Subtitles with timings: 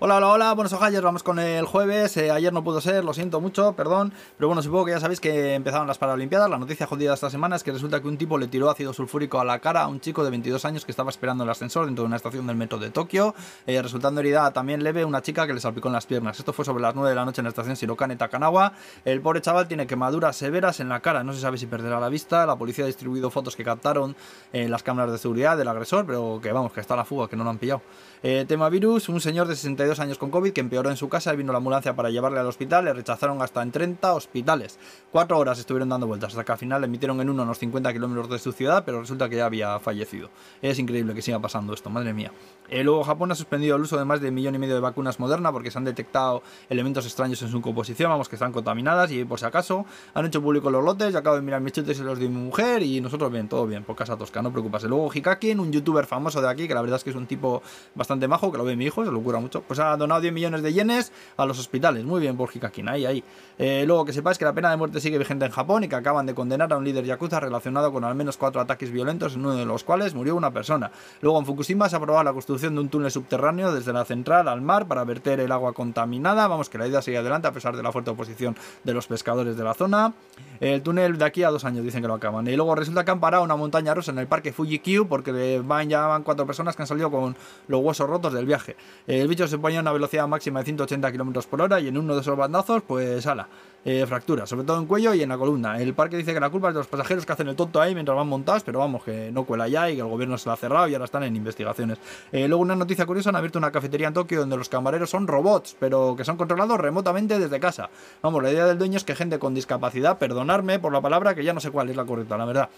[0.00, 2.16] Hola, hola, hola, buenos ojalles, vamos con el jueves.
[2.18, 4.12] Eh, ayer no pudo ser, lo siento mucho, perdón.
[4.36, 6.48] Pero bueno, supongo que ya sabéis que empezaron las Paralimpiadas.
[6.48, 9.40] La noticia jodida esta semana es que resulta que un tipo le tiró ácido sulfúrico
[9.40, 12.04] a la cara a un chico de 22 años que estaba esperando el ascensor dentro
[12.04, 13.34] de una estación del metro de Tokio,
[13.66, 16.38] eh, resultando herida también leve una chica que le salpicó en las piernas.
[16.38, 18.74] Esto fue sobre las 9 de la noche en la estación Shirokane Takanawa.
[19.04, 22.08] El pobre chaval tiene quemaduras severas en la cara, no se sabe si perderá la
[22.08, 22.46] vista.
[22.46, 24.14] La policía ha distribuido fotos que captaron
[24.52, 27.34] en las cámaras de seguridad del agresor, pero que vamos, que está la fuga, que
[27.34, 27.82] no lo han pillado.
[28.22, 31.32] Eh, tema virus, un señor de 62 años con COVID que empeoró en su casa
[31.32, 34.78] vino la ambulancia para llevarle al hospital, le rechazaron hasta en 30 hospitales.
[35.10, 37.92] Cuatro horas estuvieron dando vueltas hasta que al final le emitieron en uno unos 50
[37.92, 40.28] kilómetros de su ciudad, pero resulta que ya había fallecido.
[40.60, 42.32] Es increíble que siga pasando esto, madre mía.
[42.68, 44.80] Eh, luego Japón ha suspendido el uso de más de un millón y medio de
[44.80, 49.10] vacunas Moderna porque se han detectado elementos extraños en su composición, vamos, que están contaminadas
[49.10, 51.98] y por si acaso han hecho público los lotes, yo acabo de mirar mis chutes
[51.98, 54.84] y los de mi mujer y nosotros bien, todo bien, por casa tosca, no preocupas.
[54.84, 57.62] Luego Hikakin, un youtuber famoso de aquí, que la verdad es que es un tipo
[57.94, 60.32] bastante majo, que lo ve mi hijo, se lo cura mucho, pues ha donado 10
[60.32, 62.04] millones de yenes a los hospitales.
[62.04, 63.24] Muy bien por Hikakin, ahí, ahí.
[63.58, 65.96] Eh, luego que sepáis que la pena de muerte sigue vigente en Japón y que
[65.96, 69.40] acaban de condenar a un líder yakuza relacionado con al menos cuatro ataques violentos, en
[69.40, 70.90] uno de los cuales murió una persona.
[71.20, 74.48] Luego en Fukushima se ha aprobado la construcción de un túnel subterráneo desde la central
[74.48, 76.46] al mar para verter el agua contaminada.
[76.46, 79.56] Vamos, que la idea sigue adelante a pesar de la fuerte oposición de los pescadores
[79.56, 80.12] de la zona.
[80.60, 82.46] El túnel de aquí a dos años dicen que lo acaban.
[82.46, 85.88] Y luego resulta que han parado una montaña rusa en el parque Fuji-Q porque van,
[85.88, 87.36] ya van cuatro personas que han salido con
[87.68, 88.76] los huesos rotos del viaje.
[89.06, 91.98] El bicho se ponía a una velocidad máxima de 180 km por hora y en
[91.98, 93.46] uno de esos bandazos, pues ala,
[93.84, 95.78] eh, fractura, sobre todo en cuello y en la columna.
[95.78, 97.92] El parque dice que la culpa es de los pasajeros que hacen el tonto ahí
[97.92, 100.54] mientras van montados, pero vamos, que no cuela ya y que el gobierno se lo
[100.54, 101.98] ha cerrado y ahora están en investigaciones.
[102.32, 105.26] Eh, luego una noticia curiosa, han abierto una cafetería en Tokio donde los camareros son
[105.26, 107.90] robots, pero que son controlados remotamente desde casa.
[108.22, 111.44] Vamos, la idea del dueño es que gente con discapacidad, perdonarme por la palabra, que
[111.44, 112.70] ya no sé cuál es la correcta, la verdad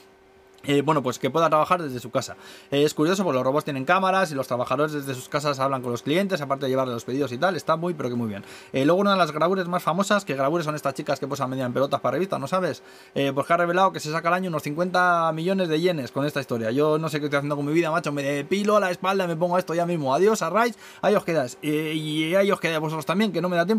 [0.65, 2.37] eh, bueno, pues que pueda trabajar desde su casa.
[2.71, 5.83] Eh, es curioso porque los robots tienen cámaras y los trabajadores desde sus casas hablan
[5.83, 7.57] con los clientes, aparte de llevarle los pedidos y tal.
[7.57, 8.45] Está muy, pero que muy bien.
[8.73, 11.51] Eh, luego, una de las gravures más famosas, que gravures son estas chicas que posan
[11.51, 12.83] media en pelotas para revistas, ¿no sabes?
[13.35, 16.25] pues que ha revelado que se saca al año unos 50 millones de yenes con
[16.25, 16.71] esta historia.
[16.71, 18.13] Yo no sé qué estoy haciendo con mi vida, macho.
[18.13, 20.15] Me depilo a la espalda, me pongo esto ya mismo.
[20.15, 20.79] Adiós, a Rise.
[21.03, 21.59] Ahí os quedáis.
[21.63, 23.71] y ahí os quedáis vosotros también, que no me da tiempo.